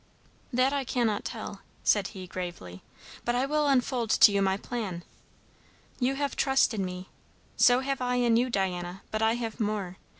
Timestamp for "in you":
8.15-8.49